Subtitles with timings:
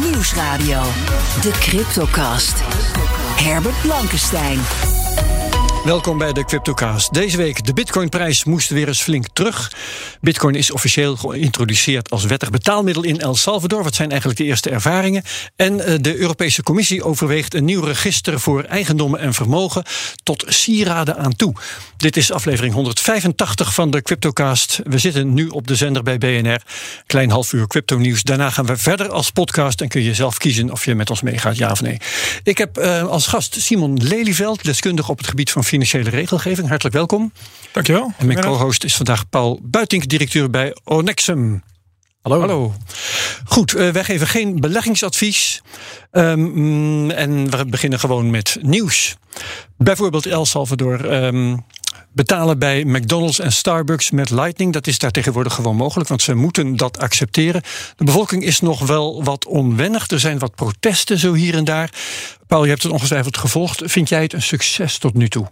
[0.00, 0.82] Nieuwsradio.
[1.42, 2.62] De Cryptocast.
[3.36, 5.03] Herbert Blankenstein.
[5.84, 7.14] Welkom bij de CryptoCast.
[7.14, 9.72] Deze week de Bitcoinprijs moest weer eens flink terug.
[10.20, 13.82] Bitcoin is officieel geïntroduceerd als wettig betaalmiddel in El Salvador.
[13.82, 15.22] Wat zijn eigenlijk de eerste ervaringen?
[15.56, 19.84] En eh, de Europese Commissie overweegt een nieuw register voor eigendommen en vermogen
[20.22, 21.54] tot sieraden aan toe.
[21.96, 24.80] Dit is aflevering 185 van de CryptoCast.
[24.84, 26.62] We zitten nu op de zender bij BNR.
[27.06, 28.22] Klein half uur crypto nieuws.
[28.22, 31.22] Daarna gaan we verder als podcast en kun je zelf kiezen of je met ons
[31.22, 31.96] meegaat, ja of nee.
[32.42, 36.68] Ik heb uh, als gast Simon Lelyveld, deskundige op het gebied van financiële regelgeving.
[36.68, 37.32] Hartelijk welkom.
[37.72, 38.12] Dankjewel.
[38.18, 41.62] En mijn co-host is vandaag Paul Buitink, directeur bij Onexum.
[42.22, 42.40] Hallo.
[42.40, 42.74] Hallo.
[43.44, 45.62] Goed, uh, wij geven geen beleggingsadvies.
[46.12, 49.16] Um, en we beginnen gewoon met nieuws.
[49.76, 51.12] Bijvoorbeeld El Salvador.
[51.12, 51.64] Um,
[52.12, 54.72] betalen bij McDonald's en Starbucks met Lightning.
[54.72, 57.62] Dat is daar tegenwoordig gewoon mogelijk, want ze moeten dat accepteren.
[57.96, 60.10] De bevolking is nog wel wat onwennig.
[60.10, 61.92] Er zijn wat protesten zo hier en daar.
[62.46, 63.82] Paul, je hebt het ongetwijfeld gevolgd.
[63.84, 65.46] Vind jij het een succes tot nu toe?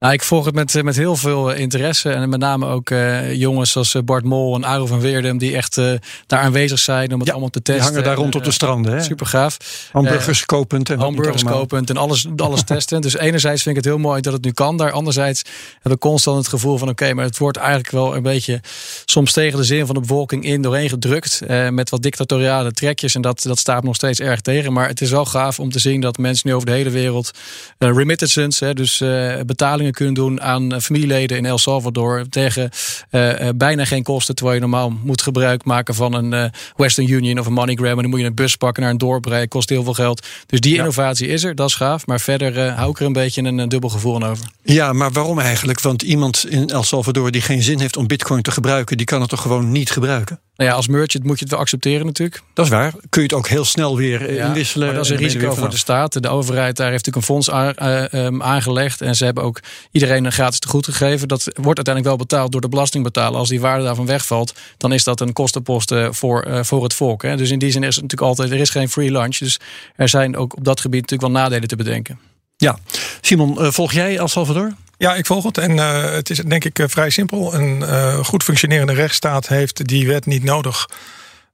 [0.00, 2.10] Nou, ik volg het met, met heel veel interesse.
[2.10, 5.38] En met name ook uh, jongens zoals Bart Mol en Aro van Weerdem...
[5.38, 5.92] die echt uh,
[6.26, 7.84] daar aanwezig zijn om het ja, allemaal te testen.
[7.84, 8.92] Die hangen daar rond op de stranden.
[8.92, 9.02] Hè?
[9.02, 9.56] Super gaaf.
[9.92, 10.90] Hamburgers kopend.
[10.90, 13.00] En hamburgers kopend en alles, alles testen.
[13.00, 14.92] Dus enerzijds vind ik het heel mooi dat het nu kan daar.
[14.92, 15.42] Anderzijds
[15.80, 16.88] heb ik constant het gevoel van...
[16.88, 18.60] oké, okay, maar het wordt eigenlijk wel een beetje...
[19.04, 21.40] soms tegen de zin van de bevolking in doorheen gedrukt.
[21.70, 23.14] met wat dictatoriale trekjes.
[23.14, 24.72] En dat, dat staat nog steeds erg tegen.
[24.72, 27.30] Maar het is wel gaaf om te zien dat mensen nu over de hele wereld...
[27.78, 28.98] remittances, dus
[29.46, 32.70] betalingen kunnen doen aan familieleden in El Salvador tegen
[33.10, 34.34] uh, bijna geen kosten.
[34.34, 37.96] Terwijl je normaal moet gebruik maken van een Western Union of een MoneyGram.
[37.96, 39.48] En dan moet je een bus pakken naar een dorp rijden.
[39.48, 40.26] Kost heel veel geld.
[40.46, 40.78] Dus die ja.
[40.78, 42.06] innovatie is er, dat is gaaf.
[42.06, 44.44] Maar verder hou ik er een beetje een, een dubbel gevoel over.
[44.62, 45.80] Ja, maar waarom eigenlijk?
[45.80, 49.20] Want iemand in El Salvador die geen zin heeft om bitcoin te gebruiken, die kan
[49.20, 50.40] het toch gewoon niet gebruiken?
[50.60, 52.42] Nou ja, als merchant moet je het wel accepteren natuurlijk.
[52.54, 52.92] Dat is waar.
[53.08, 54.86] Kun je het ook heel snel weer ja, inwisselen.
[54.86, 56.22] Maar dat is een risico voor de staat.
[56.22, 57.74] De overheid daar heeft natuurlijk een fonds aan,
[58.12, 59.00] uh, aangelegd.
[59.00, 61.28] En ze hebben ook iedereen een gratis tegoed gegeven.
[61.28, 63.38] Dat wordt uiteindelijk wel betaald door de belastingbetaler.
[63.38, 67.22] Als die waarde daarvan wegvalt, dan is dat een kostenpost voor, uh, voor het volk.
[67.22, 67.36] Hè.
[67.36, 69.36] Dus in die zin is het natuurlijk altijd, er is geen free lunch.
[69.36, 69.58] Dus
[69.96, 72.18] er zijn ook op dat gebied natuurlijk wel nadelen te bedenken.
[72.56, 72.78] Ja,
[73.20, 74.72] Simon, volg jij El Salvador?
[75.00, 75.58] Ja, ik volg het.
[75.58, 77.54] En uh, het is denk ik uh, vrij simpel.
[77.54, 80.88] Een uh, goed functionerende rechtsstaat heeft die wet niet nodig.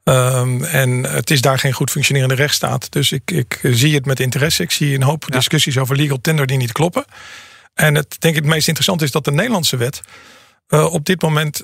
[0.04, 2.92] Um, en het is daar geen goed functionerende rechtsstaat.
[2.92, 4.62] Dus ik, ik zie het met interesse.
[4.62, 5.36] Ik zie een hoop ja.
[5.36, 7.04] discussies over legal tender die niet kloppen.
[7.74, 10.00] En het denk ik het meest interessante is dat de Nederlandse wet
[10.68, 11.62] op dit moment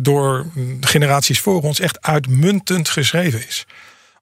[0.00, 0.46] door
[0.80, 3.66] generaties voor ons echt uitmuntend geschreven is.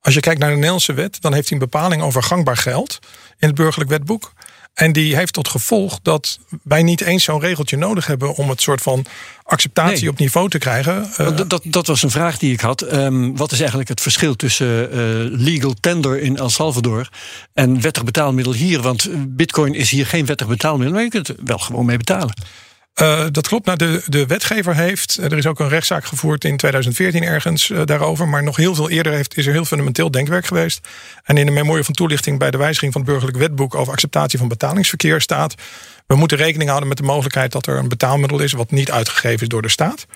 [0.00, 2.98] Als je kijkt naar de Nederlandse wet, dan heeft hij een bepaling over gangbaar geld
[3.38, 4.32] in het burgerlijk wetboek.
[4.75, 8.60] En die heeft tot gevolg dat wij niet eens zo'n regeltje nodig hebben om het
[8.60, 9.06] soort van
[9.42, 10.10] acceptatie nee.
[10.10, 11.10] op niveau te krijgen.
[11.20, 12.92] Uh, dat, dat was een vraag die ik had.
[12.92, 17.08] Um, wat is eigenlijk het verschil tussen uh, legal tender in El Salvador
[17.53, 18.82] en wettig betaalmiddel hier?
[18.82, 22.34] Want Bitcoin is hier geen wettig betaalmiddel, maar je kunt er wel gewoon mee betalen.
[23.02, 23.66] Uh, dat klopt.
[23.66, 25.16] Nou, de, de wetgever heeft.
[25.16, 28.28] Er is ook een rechtszaak gevoerd in 2014 ergens uh, daarover.
[28.28, 30.88] Maar nog heel veel eerder heeft, is er heel fundamenteel denkwerk geweest.
[31.24, 34.38] En in de memorie van toelichting bij de wijziging van het burgerlijk wetboek over acceptatie
[34.38, 35.54] van betalingsverkeer staat.
[36.06, 39.40] We moeten rekening houden met de mogelijkheid dat er een betaalmiddel is wat niet uitgegeven
[39.40, 40.06] is door de staat.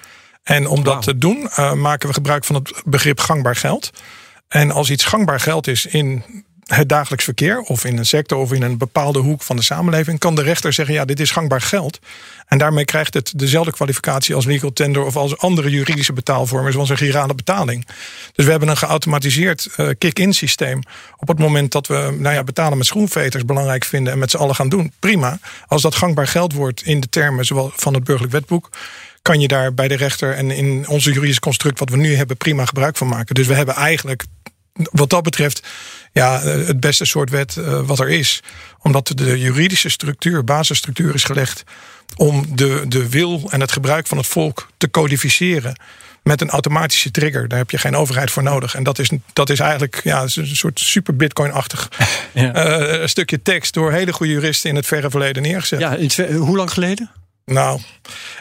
[0.43, 3.91] En om dat te doen, uh, maken we gebruik van het begrip gangbaar geld.
[4.49, 8.53] En als iets gangbaar geld is in het dagelijks verkeer of in een sector of
[8.53, 11.61] in een bepaalde hoek van de samenleving, kan de rechter zeggen: ja, dit is gangbaar
[11.61, 11.99] geld.
[12.47, 16.89] En daarmee krijgt het dezelfde kwalificatie als legal tender of als andere juridische betaalvormen, zoals
[16.89, 17.87] een girale betaling.
[18.33, 20.83] Dus we hebben een geautomatiseerd uh, kick-in systeem.
[21.17, 24.37] Op het moment dat we nou ja, betalen met schoenveters belangrijk vinden en met z'n
[24.37, 25.39] allen gaan doen, prima.
[25.67, 28.71] Als dat gangbaar geld wordt in de termen zowel van het burgerlijk wetboek
[29.23, 32.37] kan je daar bij de rechter en in onze juridische construct wat we nu hebben
[32.37, 33.35] prima gebruik van maken.
[33.35, 34.25] Dus we hebben eigenlijk
[34.75, 35.67] wat dat betreft
[36.13, 38.43] ja, het beste soort wet uh, wat er is.
[38.79, 41.65] Omdat de juridische structuur, basisstructuur is gelegd
[42.17, 45.77] om de, de wil en het gebruik van het volk te codificeren
[46.23, 47.49] met een automatische trigger.
[47.49, 48.75] Daar heb je geen overheid voor nodig.
[48.75, 51.89] En dat is, dat is eigenlijk ja, een soort super Bitcoin-achtig
[52.33, 52.53] ja.
[53.01, 55.81] uh, stukje tekst door hele goede juristen in het verre verleden neergezet.
[55.81, 55.99] Ja,
[56.37, 57.11] hoe lang geleden?
[57.45, 57.81] Nou,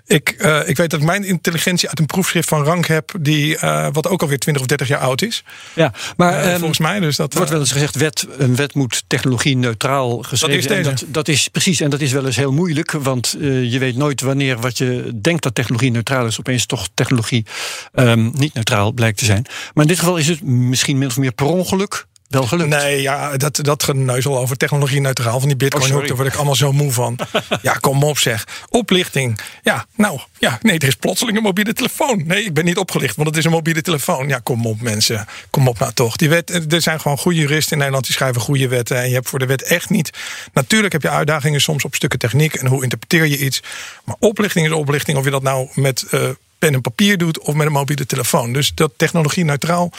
[0.06, 3.56] ik, uh, ik weet dat ik mijn intelligentie uit een proefschrift van Rank heb, die
[3.56, 5.44] uh, wat ook alweer 20 of 30 jaar oud is.
[5.74, 7.00] Ja, maar uh, um, volgens mij.
[7.00, 10.86] Dus dat wordt wel eens gezegd: wet, een wet moet technologie neutraal geschreven dat is,
[10.86, 14.22] dat, dat, is precies, en dat is wel eens heel moeilijk, want je weet nooit
[14.22, 17.46] wanneer wat je denkt dat technologie neutraal is, opeens toch technologie
[17.94, 19.46] um, niet neutraal blijkt te zijn.
[19.74, 22.70] Maar in dit geval is het misschien min of meer per ongeluk wel gelukt.
[22.70, 26.08] Nee, ja, dat, dat geneuzel over technologie neutraal van die bitcoin, Oh, oh, sorry.
[26.08, 27.20] daar word ik allemaal zo moe van.
[27.62, 28.48] ja, kom op zeg.
[28.70, 29.40] Oplichting.
[29.62, 32.24] Ja, nou, ja, nee, er is plotseling een mobiele telefoon.
[32.26, 34.28] Nee, ik ben niet opgelicht, want het is een mobiele telefoon.
[34.28, 35.28] Ja, kom op mensen.
[35.50, 36.16] Kom op nou toch.
[36.16, 38.98] Die wet, er zijn gewoon goede juristen in Nederland die schrijven goede wetten.
[38.98, 40.10] En je hebt voor de wet echt niet...
[40.54, 43.62] Natuurlijk heb je uitdagingen soms op stukken techniek en hoe interpreteer je iets.
[44.04, 46.30] Maar oplichting is oplichting of je dat nou met eh,
[46.60, 48.54] pen en papier doet of met een mobiele telefoon.
[48.54, 49.92] Dus dat technologie neutraal...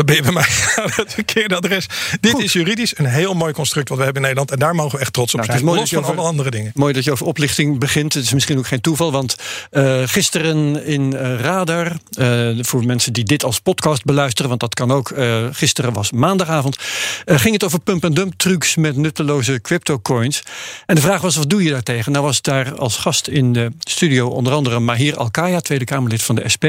[0.00, 0.48] Dan ben je bij mij
[0.84, 1.86] aan het verkeerde adres.
[2.20, 4.50] Dit is juridisch een heel mooi construct wat we hebben in Nederland.
[4.60, 5.68] En daar mogen we echt trots op Nou, het zijn.
[5.68, 6.72] is mooi Los dat van je alle over- andere dingen.
[6.74, 8.14] Mooi dat je over oplichting begint.
[8.14, 9.34] Het is misschien ook geen toeval, want
[9.70, 14.74] eh, gisteren in eh, Radar, eh, voor mensen die dit als podcast beluisteren, want dat
[14.74, 15.12] kan ook,
[15.52, 16.76] gisteren was maandagavond,
[17.26, 20.42] ging het over pump-and-dump trucs met nutteloze crypto-coins.
[20.86, 22.12] En de vraag was, wat doe je daartegen?
[22.12, 26.34] Nou was daar als gast in de studio onder andere Mahir Alkaya, Tweede Kamerlid van
[26.34, 26.64] de SP.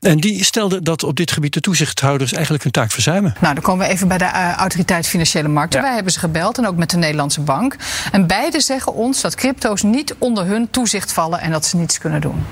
[0.00, 3.34] En die stelde dat op dit gebied de toezichthouders eigenlijk hun taak verzuimen.
[3.40, 5.80] Nou, dan komen we even bij de eh, Autoriteit Financiële Markten.
[5.80, 5.84] Ja.
[5.86, 7.76] Wij hebben ze gebeld en ook met de Nederlandse Bank.
[8.12, 11.98] En beide zeggen ons dat crypto's niet onder hun toezicht vallen en dat ze niets
[11.98, 12.44] kunnen doen.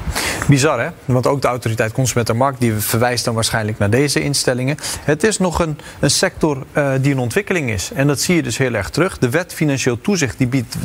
[0.48, 0.88] Bizar hè?
[1.04, 4.76] Want ook de autoriteit Consumentenmarkt die verwijst dan waarschijnlijk naar deze instellingen.
[5.04, 7.90] Het is nog een, een sector eh, die in ontwikkeling is.
[7.94, 9.18] En dat zie je dus heel erg terug.
[9.18, 10.76] De wet financieel toezicht die biedt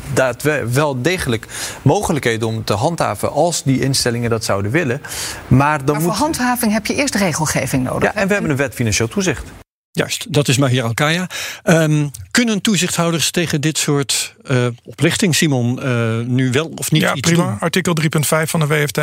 [0.72, 1.46] wel degelijk
[1.82, 5.02] mogelijkheden om te handhaven als die instellingen dat zouden willen.
[5.48, 6.20] Maar dan Maar voor moet.
[6.20, 8.04] handhaving heb je eerst regelgeving nodig.
[8.14, 9.44] Ja, en we hebben een wet financieel toezicht.
[9.92, 11.28] Juist, dat is Mahir Alkaya.
[11.64, 17.14] Ehm, kunnen toezichthouders tegen dit soort eh, oplichting, Simon, eh, nu wel of niet Ja,
[17.14, 17.44] iets prima.
[17.50, 17.60] doen?
[17.60, 18.98] Artikel 3.5 van de WFT.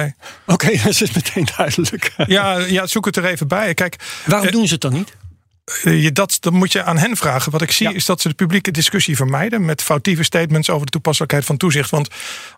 [0.46, 2.12] Oké, dat is meteen duidelijk.
[2.26, 3.74] Ja, ja, zoek het er even bij.
[3.74, 3.96] Kijk,
[4.26, 5.16] Waarom eh, doen ze het dan niet?
[5.64, 7.52] Eh, je, dat, dat moet je aan hen vragen.
[7.52, 7.94] Wat ik zie Ja.
[7.94, 11.90] is dat ze de publieke discussie vermijden met foutieve statements over de toepasselijkheid van toezicht.
[11.90, 12.08] Want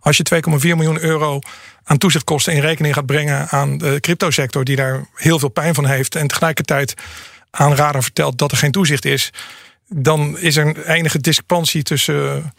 [0.01, 1.39] als je 2,4 miljoen euro
[1.85, 5.87] aan toezichtkosten in rekening gaat brengen aan de cryptosector, die daar heel veel pijn van
[5.87, 6.95] heeft, en tegelijkertijd
[7.51, 9.31] aan Radar vertelt dat er geen toezicht is,
[9.89, 12.53] dan is er een enige discrepantie tussen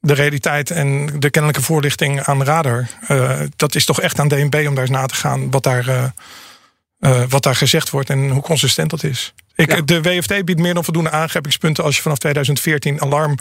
[0.00, 2.88] de realiteit en de kennelijke voorlichting aan Radar.
[3.08, 5.88] Eh, dat is toch echt aan DNB om daar eens na te gaan wat daar,
[6.98, 9.34] eh, wat daar gezegd wordt en hoe consistent dat is.
[9.56, 9.80] Ik, Ja.
[9.80, 13.34] De WFT biedt meer dan voldoende aangrijpingspunten als je vanaf 2014 alarm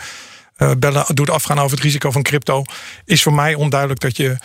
[0.56, 2.64] eh, bellen doet afgaan over het risico van crypto.
[3.06, 4.38] Is voor mij onduidelijk dat je.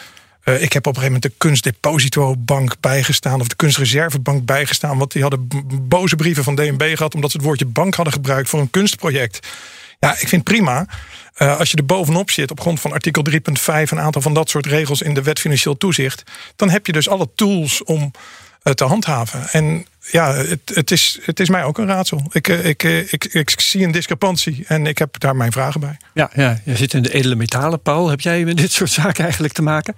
[0.45, 3.41] eh, ik heb op een gegeven moment de Kunstdepositobank bijgestaan.
[3.41, 4.99] of de Kunstreservebank bijgestaan.
[4.99, 5.49] Want die hadden
[5.83, 7.15] boze brieven van DNB gehad.
[7.15, 9.49] omdat ze het woordje bank hadden gebruikt voor een kunstproject.
[9.99, 10.87] Ja, ik vind prima.
[11.35, 14.51] eh, als je er bovenop zit op grond van artikel 3.5, een aantal van dat
[14.51, 16.23] soort regels in de wet financieel toezicht,
[16.57, 18.11] dan heb je dus alle tools om
[18.75, 19.49] te handhaven.
[19.51, 22.23] En ja, het, het, is, het is mij ook een raadsel.
[22.33, 25.81] Ik, eh, ik, eh, ik, ik, zie een discrepantie en ik heb daar mijn vragen
[25.81, 25.97] bij.
[26.15, 28.09] Ja, ja, je zit in de edele metalen, Paul.
[28.09, 29.95] Heb jij met dit soort zaken eigenlijk te maken?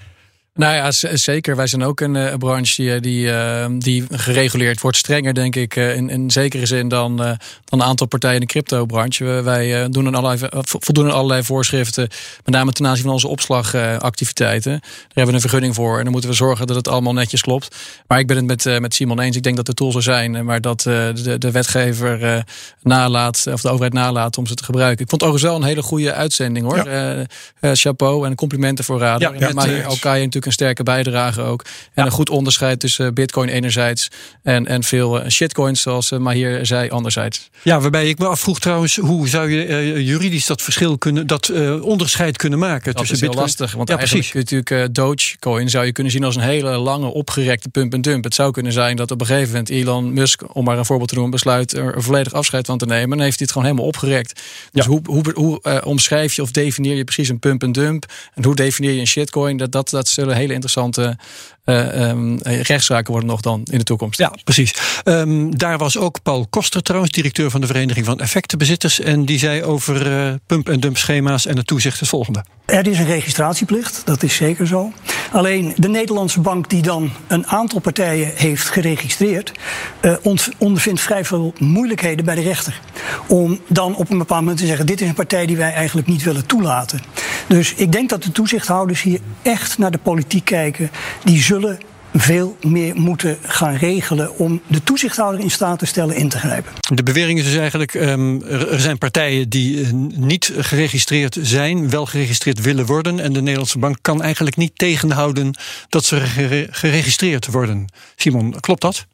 [0.55, 1.57] Nou ja, zeker.
[1.57, 4.97] Wij zijn ook een eh, branche die, die, eh, die gereguleerd wordt.
[4.97, 7.27] Strenger, denk ik, eh, in, in zekere zin dan, eh,
[7.65, 9.25] dan een aantal partijen in de crypto-branche.
[9.25, 12.09] Wij eh, doen aan allerlei, eh, vo- voldoen aan allerlei voorschriften.
[12.45, 14.71] Met name ten aanzien van onze opslagactiviteiten.
[14.81, 15.97] Daar hebben we een vergunning voor.
[15.97, 17.77] En dan moeten we zorgen dat het allemaal netjes klopt.
[18.07, 19.37] Maar ik ben het met, eh, met Simon eens.
[19.37, 20.35] Ik denk dat de tools er zijn.
[20.37, 22.41] eh, Maar dat eh, de, de wetgever eh,
[22.83, 25.03] nalaat, of de overheid nalaat om ze te gebruiken.
[25.05, 26.77] Ik vond het overigens wel een hele goede uitzending hoor.
[26.77, 26.85] Ja.
[26.87, 29.21] Eh, eh, chapeau en complimenten voor Radar.
[29.33, 29.87] Ja, En ja, maar hier eens.
[29.87, 31.65] Alkaya natuurlijk een sterke bijdrage ook.
[31.95, 34.09] En een goed onderscheid tussen bitcoin enerzijds
[34.43, 37.51] en, en veel eh, shitcoins zoals eh, Mahir zei anderzijds.
[37.63, 41.49] Ja, waarbij ik me afvroeg trouwens, hoe zou je eh, juridisch dat verschil kunnen, dat
[41.49, 43.49] eh, onderscheid kunnen maken Dat tussen is heel bitcoin?
[43.49, 44.47] lastig, want ja, eigenlijk precies.
[44.49, 47.93] kun je natuurlijk eh, Dogecoin zou je kunnen zien als een hele lange opgerekte pump
[47.93, 48.25] en dump.
[48.25, 51.09] Het zou kunnen zijn dat op een gegeven moment Elon Musk, om maar een voorbeeld
[51.09, 53.03] te noemen, besluit er volledig afscheid van te nemen.
[53.03, 54.41] En dan heeft hij het gewoon helemaal opgerekt.
[54.73, 54.91] Dus Ja.
[54.91, 58.05] hoe, hoe, hoe eh, omschrijf je of definieer je precies een pump en dump?
[58.35, 59.57] En hoe definieer je een shitcoin?
[59.57, 61.17] Dat, dat, dat zullen hele interessante
[61.65, 64.19] eh, ehm, eh, rechtszaken worden nog dan in de toekomst.
[64.19, 64.75] Ja, precies.
[65.05, 69.01] Ehm, daar was ook Paul Koster trouwens, directeur van de Vereniging van Effectenbezitters.
[69.01, 72.45] En die zei over eh, pump-en-dump schema's en het toezicht het volgende.
[72.65, 74.93] Er is een registratieplicht, dat is zeker zo.
[75.33, 79.53] Alleen de Nederlandse bank die dan een aantal partijen heeft geregistreerd,
[80.01, 82.81] eh, ont- ondervindt vrij veel moeilijkheden bij de rechter.
[83.27, 86.07] Om dan op een bepaald moment te zeggen: dit is een partij die wij eigenlijk
[86.07, 87.01] niet willen toelaten.
[87.49, 90.91] Dus ik denk dat de toezichthouders hier echt naar de politiek kijken.
[91.25, 91.79] Die zullen
[92.15, 96.73] veel meer moeten gaan regelen om de toezichthouder in staat te stellen in te grijpen.
[96.95, 102.07] De bewering is dus eigenlijk, ehm, er, zijn partijen die eh, niet geregistreerd zijn, wel
[102.07, 103.21] geregistreerd willen worden.
[103.21, 105.57] En de Nederlandse bank kan eigenlijk niet tegenhouden
[105.89, 107.93] dat ze gere- geregistreerd worden.
[108.17, 109.07] Simon, klopt dat?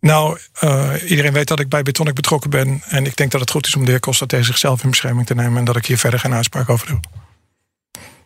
[0.00, 2.82] Nou, eh, iedereen weet dat ik bij Bitonic betrokken ben.
[2.88, 5.26] En ik denk dat het goed is om de heer Costa tegen zichzelf in bescherming
[5.26, 5.58] te nemen.
[5.58, 7.00] En dat ik hier verder geen uitspraak over doe.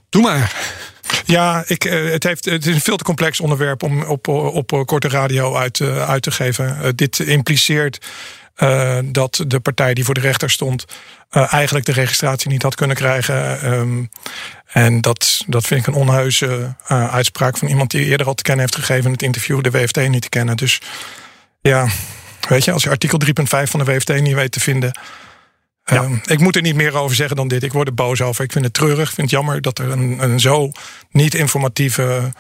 [0.09, 0.53] Doe maar.
[1.25, 4.83] Ja, ik, eh, het, heeft, het is een veel te complex onderwerp om op, op,
[4.87, 6.83] korte radio uit, eh, uit te geven.
[6.83, 8.07] Eh, dit impliceert
[9.05, 10.85] dat de partij die voor de rechter stond
[11.31, 13.73] eigenlijk de registratie niet had kunnen krijgen.
[13.73, 14.11] Um,
[14.67, 16.77] en dat, dat vind ik een onheuse
[17.11, 20.09] uitspraak van iemand die eerder al te kennen heeft gegeven in het interview de WFT
[20.09, 20.57] niet te kennen.
[20.57, 20.81] Dus
[21.61, 21.87] ja,
[22.49, 24.99] weet je, als je artikel 3.5 van de WFT niet weet te vinden.
[25.85, 26.03] Ja.
[26.03, 27.63] Um, ik moet er niet meer over zeggen dan dit.
[27.63, 28.45] Ik word er boos over.
[28.45, 29.09] Ik vind het treurig.
[29.09, 30.73] Ik vind het jammer dat er een, een zo
[31.11, 32.33] niet informatieve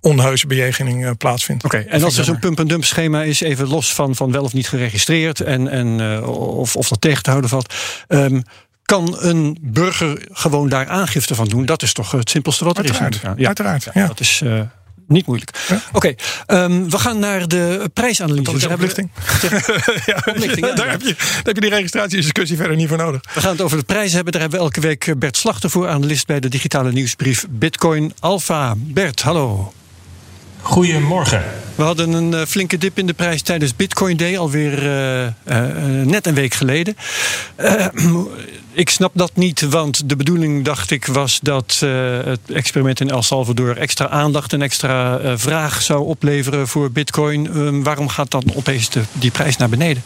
[0.00, 1.64] onheuse bejegening uh, plaatsvindt.
[1.64, 4.52] Oké, okay, en als er zo'n pump-and-dump schema is, even los van, van wel of
[4.52, 6.28] niet geregistreerd en, en uh,
[6.58, 7.74] of, of dat tegen te houden valt.
[8.08, 8.42] Um,
[8.82, 11.66] kan een burger gewoon daar aangifte van doen?
[11.66, 13.20] Dat is toch het simpelste wat er uiteraard, is.
[13.36, 13.88] Ja, uiteraard.
[13.94, 14.60] Ja, Dat is uh,
[15.08, 15.50] niet moeilijk.
[15.68, 15.80] Ja.
[15.92, 18.42] Oké, okay, um, we gaan naar de prijsanalyse.
[18.42, 19.10] Dat is oplichting.
[20.06, 23.20] ja, oplichting ja, daar, heb je, daar heb je die registratiediscussie verder niet voor nodig.
[23.34, 24.32] We gaan het over de prijzen hebben.
[24.32, 28.74] Daar hebben we elke week Bert Slachter voor, analist bij de digitale nieuwsbrief Bitcoin Alpha.
[28.76, 29.72] Bert, hallo.
[30.68, 31.42] Goedemorgen.
[31.74, 36.04] We hadden een uh, flinke dip in de prijs tijdens Bitcoin Day, alweer uh, uh,
[36.04, 36.96] net een week geleden.
[38.72, 41.76] ik snap dat niet, want de bedoeling, dacht ik, was dat
[42.24, 47.82] het experiment in El Salvador extra aandacht en extra vraag zou opleveren voor Bitcoin.
[47.82, 50.02] waarom gaat dan opeens de, die prijs naar beneden?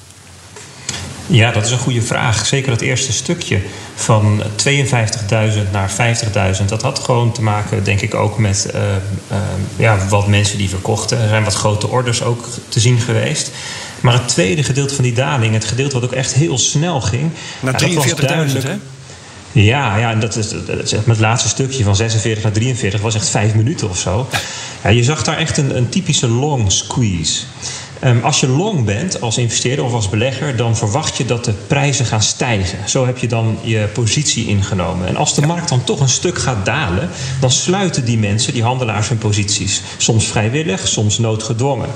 [1.33, 2.47] Ja, dat is een goede vraag.
[2.47, 3.61] Zeker het eerste stukje
[3.95, 5.91] van 52.000 naar
[6.59, 6.65] 50.000.
[6.67, 9.39] Dat had gewoon te maken, denk ik, ook met uh, uh,
[9.77, 11.19] ja, wat mensen die verkochten.
[11.19, 13.51] Er zijn wat grote orders ook te zien geweest.
[14.01, 17.31] Maar het tweede gedeelte van die daling, het gedeelte wat ook echt heel snel ging.
[17.61, 18.77] Naar 43.000, hè?
[19.53, 23.15] Ja, ja, en dat is, dat is het laatste stukje van 46 naar 43 was
[23.15, 24.29] echt vijf minuten of zo.
[24.83, 27.41] Ja, je zag daar echt een, een typische long squeeze.
[28.05, 31.53] Um, als je long bent als investeerder of als belegger, dan verwacht je dat de
[31.53, 32.89] prijzen gaan stijgen.
[32.89, 35.09] Zo heb je dan je positie ingenomen.
[35.09, 38.63] En als de markt dan toch een stuk gaat dalen, dan sluiten die mensen, die
[38.63, 39.83] handelaars, hun posities.
[39.97, 41.89] Soms vrijwillig, soms noodgedwongen.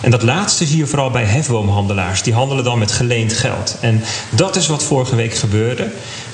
[0.00, 2.22] En dat laatste zie je vooral bij hefboomhandelaars.
[2.22, 3.76] Die handelen dan met geleend geld.
[3.80, 5.90] En dat is wat vorige week gebeurde.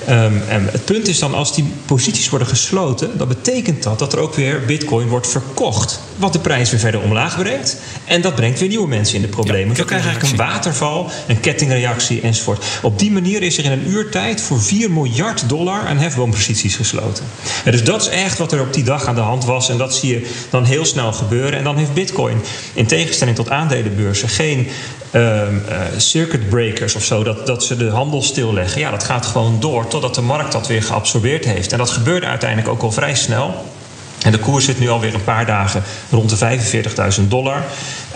[0.09, 4.13] Um, en het punt is dan, als die posities worden gesloten, dan betekent dat dat
[4.13, 5.99] er ook weer bitcoin wordt verkocht.
[6.15, 7.77] Wat de prijs weer verder omlaag brengt.
[8.05, 9.71] En dat brengt weer nieuwe mensen in de problemen.
[9.71, 12.63] Ja, je krijgt eigenlijk een waterval, een kettingreactie enzovoort.
[12.81, 16.75] Op die manier is er in een uur tijd voor 4 miljard dollar aan hefboomposities
[16.75, 17.25] gesloten.
[17.65, 19.69] Ja, dus dat is echt wat er op die dag aan de hand was.
[19.69, 21.57] En dat zie je dan heel snel gebeuren.
[21.57, 22.41] En dan heeft bitcoin,
[22.73, 24.67] in tegenstelling tot aandelenbeurzen, geen
[25.11, 25.47] uh,
[25.97, 28.81] circuit breakers of zo, dat, dat ze de handel stilleggen.
[28.81, 31.71] Ja, dat gaat gewoon door totdat de markt dat weer geabsorbeerd heeft.
[31.71, 33.65] En dat gebeurde uiteindelijk ook al vrij snel.
[34.23, 36.59] En de koers zit nu alweer een paar dagen rond de
[37.19, 37.63] 45.000 dollar.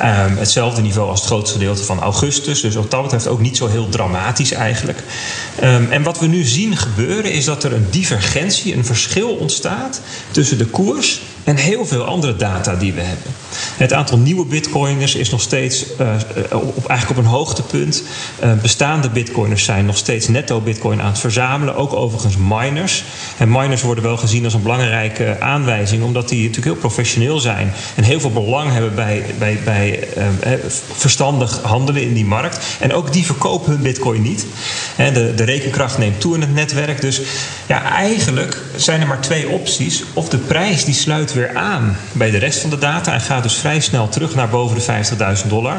[0.02, 2.62] Um, hetzelfde niveau als het grootste gedeelte van augustus.
[2.62, 5.00] Dus wat dat betreft ook niet zo heel dramatisch eigenlijk.
[5.64, 10.02] Um, en wat we nu zien gebeuren is dat er een divergentie, een verschil ontstaat
[10.32, 13.32] tussen de koers en heel veel andere data die we hebben.
[13.78, 16.16] Het aantal nieuwe bitcoiners is nog steeds uh,
[16.52, 18.04] op, eigenlijk op een hoogtepunt.
[18.44, 21.76] Uh, bestaande bitcoiners zijn nog steeds netto bitcoin aan het verzamelen.
[21.76, 23.04] Ook overigens miners.
[23.38, 27.74] En miners worden wel gezien als een belangrijke aanwijzing, omdat die natuurlijk heel professioneel zijn
[27.96, 30.54] en heel veel belang hebben bij, bij, bij uh,
[30.94, 32.66] verstandig handelen in die markt.
[32.80, 34.46] En ook die verkopen hun bitcoin niet.
[34.98, 37.02] De, de rekenkracht neemt toe in het netwerk.
[37.02, 37.22] Dus
[37.66, 40.04] ja, eigenlijk zijn er maar twee opties.
[40.14, 43.44] Of de prijs die sluit weer aan bij de rest van de data en gaat
[43.44, 45.78] dus vrij snel terug naar boven de 50.000 dollar.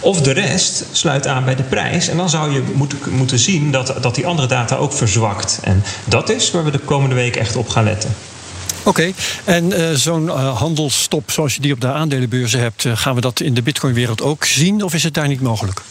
[0.00, 2.08] Of de rest sluit aan bij de prijs.
[2.08, 5.58] En dan zou je moeten, moeten zien dat, dat die andere data ook verzwakt.
[5.62, 8.14] En dat is waar we de komende week echt op gaan letten.
[8.86, 9.14] Oké, okay.
[9.44, 13.20] en uh, zo'n uh, handelsstop zoals je die op de aandelenbeurzen hebt, uh, gaan we
[13.20, 15.82] dat in de Bitcoin-wereld ook zien of is het daar niet mogelijk?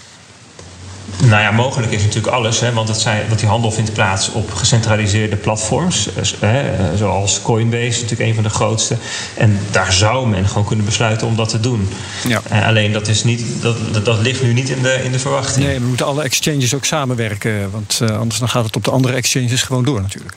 [1.18, 4.32] Nou ja, mogelijk is natuurlijk alles, hè, want, het zijn, want die handel vindt plaats
[4.32, 6.10] op gecentraliseerde platforms,
[6.40, 8.98] hè, zoals Coinbase, natuurlijk een van de grootste.
[9.34, 11.90] En daar zou men gewoon kunnen besluiten om dat te doen.
[12.28, 12.42] Ja.
[12.52, 15.20] Uh, alleen dat, is niet, dat, dat, dat, ligt nu niet in de, in de
[15.20, 15.66] verwachting.
[15.66, 18.92] Nee, we moeten alle exchanges ook samenwerken, want uh, anders dan gaat het op de
[18.92, 20.36] andere exchanges gewoon door natuurlijk.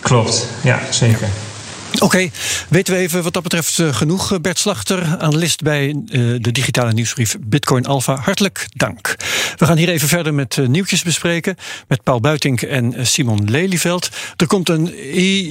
[0.00, 1.20] Klopt, ja, zeker.
[1.26, 1.53] Ja.
[2.00, 2.30] Oké,
[2.68, 4.40] weten we even wat dat betreft uh, genoeg.
[4.40, 8.16] Bert Slachter, analist bij uh, de digitale nieuwsbrief Bitcoin Alpha.
[8.16, 9.16] Hartelijk dank.
[9.56, 11.56] We gaan hier even verder met nieuwtjes bespreken.
[11.88, 14.08] Met Paul Buitink en Simon Lelyveld.
[14.36, 14.94] Er komt een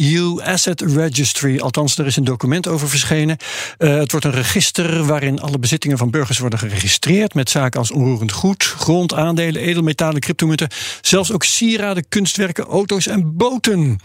[0.06, 1.60] EU Asset Registry.
[1.60, 3.38] Althans, er is een document over verschenen.
[3.78, 7.34] het wordt een register waarin alle bezittingen van burgers worden geregistreerd.
[7.34, 10.70] Met zaken als onroerend goed, grond, aandelen, edelmetalen, cryptomunten.
[11.02, 14.00] Zelfs ook sieraden, kunstwerken, auto's en boten.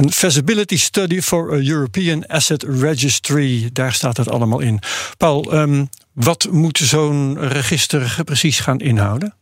[0.00, 3.70] Een feasibility study for a European Asset Registry.
[3.72, 4.80] Daar staat het allemaal in.
[5.16, 9.34] Paul, um, wat moet zo'n register precies gaan inhouden?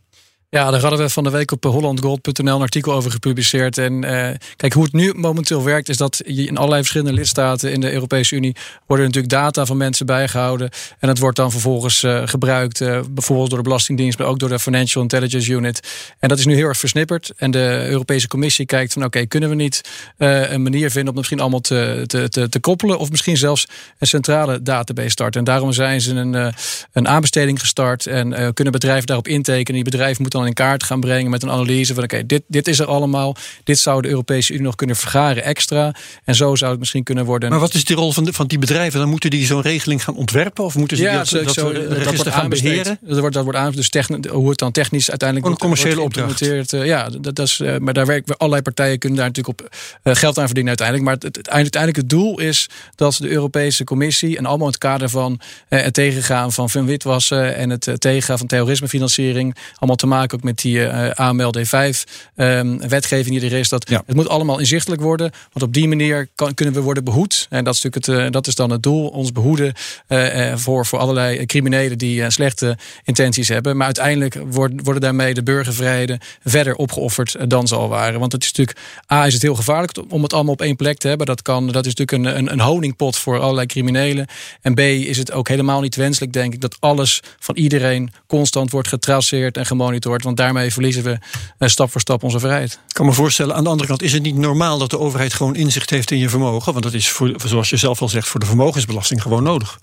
[0.50, 3.78] Ja, daar hadden we van de week op hollandgold.nl een artikel over gepubliceerd.
[3.78, 7.72] En uh, kijk, hoe het nu momenteel werkt, is dat je in allerlei verschillende lidstaten
[7.72, 10.70] in de Europese Unie worden natuurlijk data van mensen bijgehouden.
[10.98, 12.78] En dat wordt dan vervolgens uh, gebruikt,
[13.10, 15.88] bijvoorbeeld door de Belastingdienst, maar ook door de Financial Intelligence Unit.
[16.18, 17.32] En dat is nu heel erg versnipperd.
[17.36, 19.80] En de Europese Commissie kijkt van oké, kunnen we niet
[20.16, 23.66] een manier vinden om misschien allemaal te, te, te, te, koppelen, of misschien zelfs
[23.98, 25.40] een centrale database starten.
[25.40, 26.54] En daarom zijn ze een,
[26.92, 29.82] een aanbesteding gestart en kunnen bedrijven daarop intekenen.
[29.82, 32.68] Die bedrijven moeten dan in kaart gaan brengen met een analyse van oké, dit, dit
[32.68, 33.36] is er allemaal.
[33.64, 35.94] Dit zou de Europese Unie nog kunnen vergaren extra.
[36.24, 37.50] En zo zou het misschien kunnen worden.
[37.50, 39.00] Maar wat is de rol van, de, van die bedrijven?
[39.00, 40.64] Dan moeten die zo'n regeling gaan ontwerpen?
[40.64, 42.98] Of moeten ze ja, dat, dat, zo, dat, dat wordt gaan beheren?
[43.00, 46.42] Dat wordt, dat wordt aan, dus techn, hoe het dan technisch uiteindelijk een commerciële opdracht.
[46.42, 49.76] Uh, ja, dat, dat is, uh, maar daar werken allerlei partijen kunnen daar natuurlijk op
[50.04, 51.06] uh, geld aan verdienen uiteindelijk.
[51.06, 54.72] Maar het, het, het, uiteindelijk het doel is dat de Europese Commissie en allemaal in
[54.72, 60.27] het kader van het tegengaan van witwassen en het tegengaan van terrorismefinanciering, allemaal te maken
[60.34, 62.02] ook met die uh, AML D5
[62.36, 63.68] um, wetgeving die er is.
[63.68, 64.02] Dat ja.
[64.06, 65.30] Het moet allemaal inzichtelijk worden.
[65.52, 67.46] Want op die manier kan, kunnen we worden behoed.
[67.50, 69.08] En dat is, natuurlijk het, uh, dat is dan het doel.
[69.08, 69.72] Ons behoeden
[70.08, 73.76] uh, voor, voor allerlei criminelen die slechte intenties hebben.
[73.76, 78.20] Maar uiteindelijk worden, worden daarmee de burgervrijheden verder opgeofferd dan ze al waren.
[78.20, 78.78] Want het is natuurlijk,
[79.12, 81.26] A is het heel gevaarlijk om het allemaal op één plek te hebben.
[81.26, 84.26] Dat, kan, dat is natuurlijk een, een, een honingpot voor allerlei criminelen.
[84.60, 88.70] En B is het ook helemaal niet wenselijk, denk ik, dat alles van iedereen constant
[88.70, 90.17] wordt getraceerd en gemonitord.
[90.22, 91.18] Want daarmee verliezen we
[91.58, 92.72] uh, stap voor stap onze vrijheid.
[92.72, 95.34] Ik kan me voorstellen, aan de andere kant is het niet normaal dat de overheid
[95.34, 96.72] gewoon inzicht heeft in je vermogen.
[96.72, 99.78] Want dat is, voor, zoals je zelf al zegt, voor de vermogensbelasting gewoon nodig.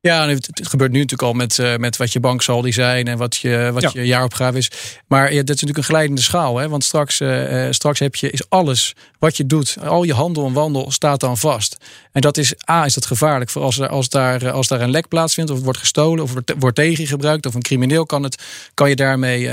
[0.00, 3.36] Ja, het, gebeurt nu natuurlijk al met, uh, met wat je banksaldi zijn en wat
[3.36, 3.90] je, wat ja.
[3.92, 4.70] je jaaropgave is.
[5.06, 6.56] Maar ja, dat is natuurlijk een glijdende schaal.
[6.56, 6.68] Hè?
[6.68, 10.52] Want straks, uh, straks heb je, is alles wat je doet, al je handel en
[10.52, 11.76] wandel staat dan vast.
[12.12, 14.90] En dat is, A, is dat gevaarlijk voor als, er, als, daar, als daar een
[14.90, 18.06] lek plaatsvindt, of het wordt gestolen, of wordt, wordt tegen je gebruikt, of een crimineel
[18.06, 18.42] kan, het,
[18.74, 19.50] kan je daarmee uh,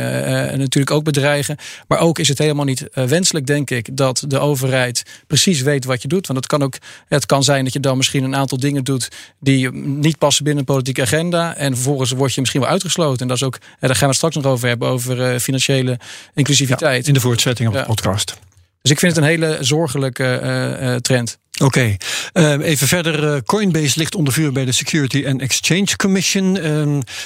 [0.53, 1.57] natuurlijk ook bedreigen.
[1.87, 6.01] Maar ook is het helemaal niet wenselijk, denk ik, dat de overheid precies weet wat
[6.01, 6.27] je doet.
[6.27, 9.09] Want het kan ook, het kan zijn dat je dan misschien een aantal dingen doet
[9.39, 11.55] die niet passen binnen een politieke agenda.
[11.55, 13.21] En vervolgens word je misschien wel uitgesloten.
[13.21, 15.99] En dat is ook, daar gaan we het straks nog over hebben, over financiële
[16.33, 17.01] inclusiviteit.
[17.01, 17.81] Ja, in de voortzetting op ja.
[17.81, 18.37] de podcast.
[18.85, 21.37] Dus ik vind het een hele zorgelijke uh, uh, trend.
[21.63, 21.95] Oké,
[22.33, 23.43] uh, even verder.
[23.43, 26.55] Coinbase ligt onder vuur bij de Security and Exchange Commission.
[26.55, 26.63] Uh,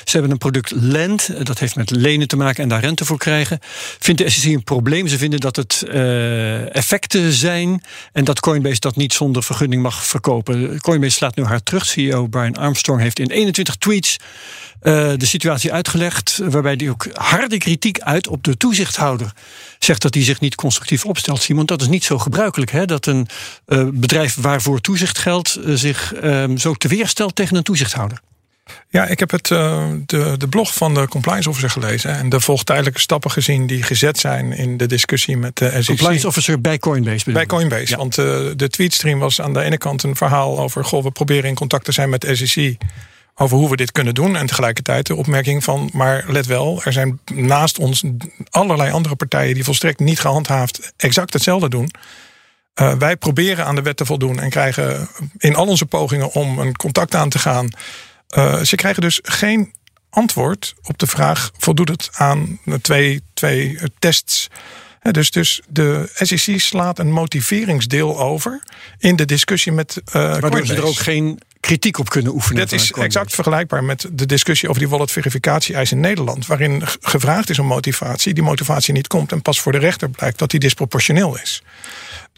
[0.04, 3.18] ze hebben een product Lend, dat heeft met lenen te maken en daar rente voor
[3.18, 3.60] krijgen.
[4.00, 5.08] Vindt de SEC een probleem?
[5.08, 5.84] Ze vinden dat het
[6.72, 10.82] effecten zijn en dat Coinbase dat niet zonder vergunning mag verkopen.
[10.82, 11.86] Coinbase slaat nu haar terug.
[11.86, 14.18] CEO Brian Armstrong heeft in 21 tweets
[14.82, 19.34] de situatie uitgelegd, waarbij hij ook harde kritiek uit op de toezichthouder.
[19.80, 21.66] Zegt dat hij zich niet constructief opstelt, Simon.
[21.66, 22.86] Dat is niet zo gebruikelijk, hè?
[22.86, 23.28] dat een
[23.68, 28.22] uh, bedrijf waarvoor toezicht geldt uh, zich um, zo teweerstelt tegen een toezichthouder.
[28.90, 32.40] Ja, ik heb het, uh, de, de blog van de compliance officer gelezen en de
[32.40, 35.86] volgtijdelijke stappen gezien die gezet zijn in de discussie met de SEC.
[35.86, 37.32] Compliance officer bij Coinbase.
[37.32, 37.98] Bij Coinbase, ja.
[37.98, 41.56] want de tweetstream was aan de ene kant een verhaal over, goh, we proberen in
[41.56, 42.78] contact te zijn met de SEC
[43.42, 44.36] over hoe we dit kunnen doen.
[44.36, 48.04] En tegelijkertijd de opmerking van, maar let wel, er zijn naast ons
[48.50, 51.90] allerlei andere partijen die volstrekt niet gehandhaafd exact hetzelfde doen.
[52.82, 56.60] Uh, wij proberen aan de wet te voldoen en krijgen in al onze pogingen om
[56.60, 57.70] een contact aan te gaan.
[58.38, 59.74] Uh, ze krijgen dus geen
[60.10, 64.48] antwoord op de vraag: voldoet het aan twee, twee tests?
[65.12, 68.64] Dus, dus de SEC slaat een motiveringsdeel over
[68.98, 70.02] in de discussie met.
[70.06, 72.62] Uh, Waardoor ze er ook geen kritiek op kunnen oefenen.
[72.62, 76.48] Dat is exact vergelijkbaar met de discussie over die wallet verificatie-eis in Nederland.
[76.48, 78.34] Waarin gevraagd is om motivatie.
[78.34, 81.64] Die motivatie niet komt en pas voor de rechter blijkt dat die disproportioneel is.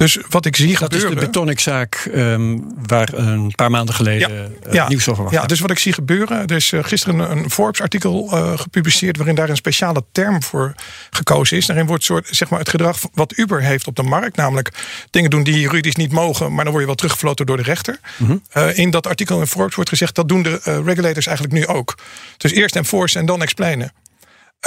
[0.01, 1.09] Dus wat ik zie dat gebeuren.
[1.09, 5.33] Dat is de Betoniczaak um, waar een paar maanden geleden ja, ja, nieuws over was.
[5.33, 6.47] Ja, dus wat ik zie gebeuren.
[6.47, 9.17] Er is uh, gisteren een Forbes-artikel uh, gepubliceerd.
[9.17, 10.73] waarin daar een speciale term voor
[11.09, 11.65] gekozen is.
[11.65, 14.35] Daarin wordt soort, zeg maar, het gedrag wat Uber heeft op de markt.
[14.35, 14.69] Namelijk
[15.09, 16.53] dingen doen die juridisch niet mogen.
[16.53, 17.99] maar dan word je wel teruggefloten door de rechter.
[18.17, 18.69] Mm -hmm.
[18.69, 20.15] in dat artikel in Forbes wordt gezegd.
[20.15, 21.97] dat doen de regulators eigenlijk nu ook.
[22.37, 23.91] Dus eerst enforce en dan explainen.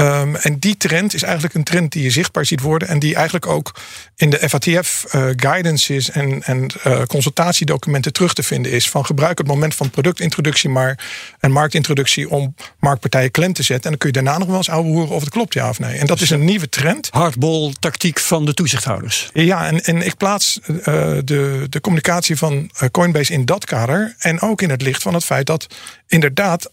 [0.01, 2.89] Um, en die trend is eigenlijk een trend die je zichtbaar ziet worden.
[2.89, 3.75] En die eigenlijk ook
[4.17, 8.91] in de FATF uh, guidances en, en uh, consultatiedocumenten terug te vinden is.
[8.91, 11.05] Van gebruik het moment van productintroductie maar
[11.41, 13.85] en marktintroductie om marktpartijen klem te zetten.
[13.85, 15.79] En dan kun je daarna nog wel eens ouwe horen of het klopt, ja of
[15.79, 15.99] nee.
[15.99, 17.09] En dat dus is een nieuwe trend.
[17.11, 19.31] Hardball tactiek van de toezichthouders.
[19.33, 20.77] Ja, en, en ik plaats uh,
[21.25, 24.15] de, de communicatie van Coinbase in dat kader.
[24.19, 25.67] En ook in het licht van het feit dat
[26.07, 26.71] inderdaad de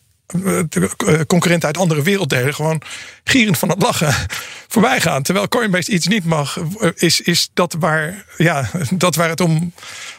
[1.28, 2.82] concurrenten uit andere werelddelen gewoon
[3.24, 4.14] gierend van het lachen
[4.74, 5.24] voorbij gaan.
[5.24, 6.58] Terwijl Coinbase iets niet mag,
[6.96, 9.74] is, is dat, waar, ja, dat waar het om,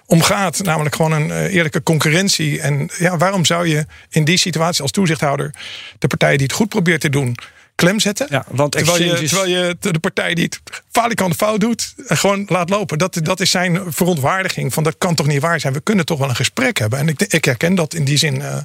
[0.07, 0.62] om gaat.
[0.62, 2.61] Namelijk gewoon een eerlijke concurrentie.
[2.61, 5.55] En ja, waarom zou je in die situatie als toezichthouder
[5.98, 7.37] de partij die het goed probeert te doen
[7.75, 8.27] klem zetten.
[8.31, 12.44] Ja, want terwijl, je, terwijl je de partij die het falikant fout doet, eh, gewoon
[12.48, 12.98] laat lopen.
[12.98, 14.72] Dat, dat is zijn verontwaardiging.
[14.72, 15.72] Van dat kan toch niet waar zijn.
[15.72, 16.98] We kunnen toch wel een gesprek hebben.
[16.98, 18.42] En ik, ik herken dat in die zin.
[18.42, 18.57] eh,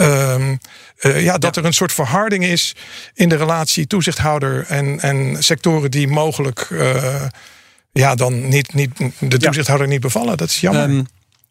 [0.00, 0.56] ehm,
[0.96, 2.74] eh, ja, dat er een soort verharding is
[3.14, 7.22] in de relatie toezichthouder en, en sectoren die mogelijk eh,
[7.92, 10.36] ja, dan niet, niet, de toezichthouder niet bevallen.
[10.36, 10.82] Dat is jammer.
[10.82, 11.02] Ehm,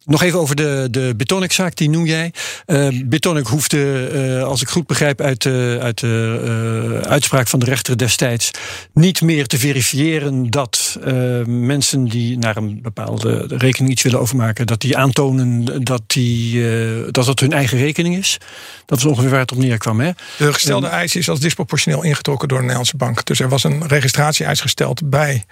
[0.10, 2.34] nog even over de, de Bitonic-zaak, die noem jij.
[2.67, 7.60] Uh, Bitonic hoefde, eh, als ik goed begrijp uit de, uit de eh, uitspraak van
[7.60, 8.52] de rechter destijds,
[8.93, 11.13] niet meer te verifiëren dat eh,
[11.45, 17.08] mensen die naar een bepaalde rekening iets willen overmaken, dat die aantonen dat, die, eh,
[17.12, 18.38] dat het hun eigen rekening is.
[18.86, 20.00] Dat is ongeveer waar het op neerkwam.
[20.00, 20.12] Hè?
[20.38, 23.26] De gestelde eis is als disproportioneel ingetrokken door de Nederlandse bank.
[23.26, 25.45] Dus er was een registratie-eis gesteld bij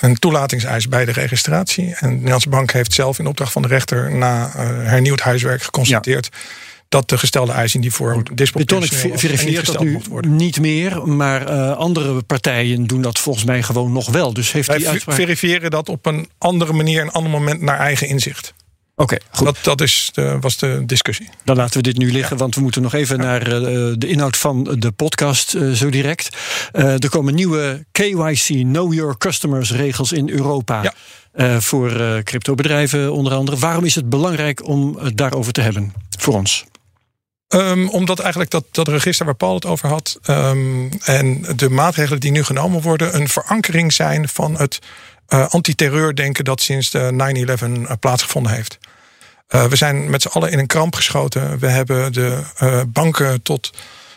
[0.00, 1.94] een toelatingseis bij de registratie.
[1.98, 4.52] En de Nederlandse bank heeft zelf in opdracht van de rechter na uh,
[4.88, 6.28] hernieuwd huiswerk geconstateerd.
[6.32, 6.38] Ja.
[6.88, 11.76] Dat de gestelde eis in die vorm disproportioneel verifieert dat nu niet meer, maar uh,
[11.76, 14.32] andere partijen doen dat volgens mij gewoon nog wel.
[14.32, 15.16] Dus heeft Wij die uitspraak...
[15.16, 18.54] verifiëren dat op een andere manier, een ander moment naar eigen inzicht.
[18.96, 19.46] Oké, okay, goed.
[19.46, 21.28] Dat, dat is de, was de discussie.
[21.44, 22.42] Dan laten we dit nu liggen, ja.
[22.42, 23.22] want we moeten nog even ja.
[23.22, 26.36] naar uh, de inhoud van de podcast uh, zo direct.
[26.72, 30.82] Uh, er komen nieuwe KYC, Know Your Customers regels in Europa.
[30.82, 31.60] Ja.
[31.60, 33.58] voor cryptobedrijven onder andere.
[33.58, 36.64] Waarom is het belangrijk om het daarover te hebben voor ons?
[37.48, 40.18] Um, omdat eigenlijk dat, dat register waar Paul het over had...
[40.30, 43.14] Um, en de maatregelen die nu genomen worden...
[43.14, 44.78] een verankering zijn van het
[45.28, 46.44] uh, antiterreurdenken...
[46.44, 48.78] dat sinds de 9-11 uh, plaatsgevonden heeft.
[49.48, 51.58] Uh, we zijn met z'n allen in een kramp geschoten.
[51.58, 52.42] We hebben de
[52.88, 53.70] banken tot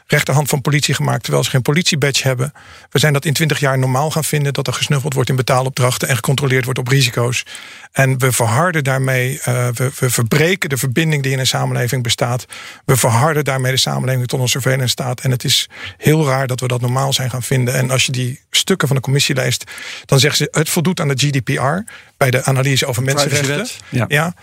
[0.07, 1.23] rechterhand van politie gemaakt...
[1.23, 2.53] terwijl ze geen politiebadge hebben.
[2.89, 4.53] We zijn dat in 20 jaar normaal gaan vinden...
[4.53, 6.07] dat er gesnuffeld wordt in betaalopdrachten...
[6.07, 7.45] en gecontroleerd wordt op risico's.
[7.91, 12.45] En we verharden daarmee, uh, we, we, verbreken de verbinding die in een samenleving bestaat.
[12.85, 15.19] We verharden daarmee de samenleving tot een surveillance staat.
[15.19, 17.73] En het is heel raar dat we dat normaal zijn gaan vinden.
[17.73, 19.71] En als je die stukken van de commissie leest...
[20.05, 21.91] dan zeggen ze het voldoet aan de GDPR...
[22.17, 23.67] bij de analyse over mensenrechten.
[23.89, 24.05] Ja.
[24.07, 24.33] ja.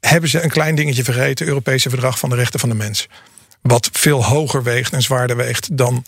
[0.00, 1.46] Hebben ze een klein dingetje vergeten...
[1.46, 3.08] Europese Verdrag van de Rechten van de Mens
[3.62, 6.04] wat veel hoger weegt en zwaarder weegt dan.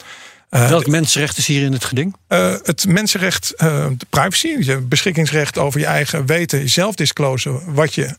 [0.50, 2.16] Uh, Welk mensenrecht is hier in het geding?
[2.28, 7.94] Uh, het mensenrecht, uh, de privacy, je beschikkingsrecht over je eigen weten, jezelf disclosen wat
[7.94, 8.16] je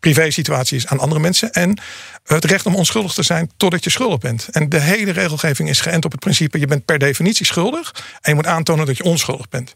[0.00, 1.52] privé-situatie is aan andere mensen.
[1.52, 1.78] En
[2.24, 4.48] het recht om onschuldig te zijn totdat je schuldig bent.
[4.50, 8.30] En de hele regelgeving is geënt op het principe: je bent per definitie schuldig en
[8.30, 9.74] je moet aantonen dat je onschuldig bent.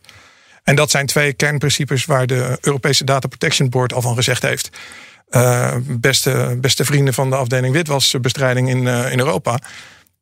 [0.65, 4.71] En dat zijn twee kernprincipes waar de Europese Data Protection Board al van gezegd heeft.
[5.31, 9.59] Uh, beste, beste vrienden van de afdeling witwasbestrijding in, uh, in Europa.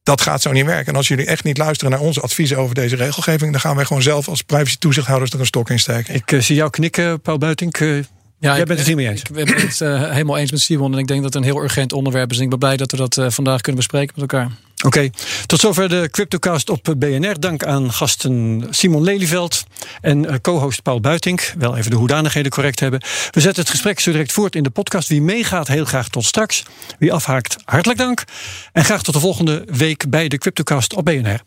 [0.03, 0.87] Dat gaat zo niet werken.
[0.87, 3.85] En als jullie echt niet luisteren naar onze adviezen over deze regelgeving, dan gaan wij
[3.85, 6.15] gewoon zelf als privacy toezichthouders er een stok in steken.
[6.15, 7.79] Ik uh, zie jou knikken, Paul Buitink.
[7.79, 9.23] Ja, Jij bent het hiermee eens.
[9.23, 10.93] Ik ben het helemaal eens met Simon.
[10.93, 12.37] En ik denk dat het een heel urgent onderwerp is.
[12.37, 14.51] En ik ben blij dat we dat vandaag kunnen bespreken met elkaar.
[14.85, 15.11] Oké,
[15.47, 17.41] tot zover de Cryptocast op BNR.
[17.41, 19.65] Dank aan gasten Simon Lelyveld
[20.01, 21.55] en co-host Paul Buitink.
[21.59, 23.01] Wel even de hoedanigheden correct hebben.
[23.31, 25.09] We zetten het gesprek zo direct voort in de podcast.
[25.09, 26.63] Wie meegaat, heel graag tot straks.
[26.99, 28.25] Wie afhaakt, hartelijk dank.
[28.73, 31.41] En graag tot de volgende week bij de Cryptocast op BNR.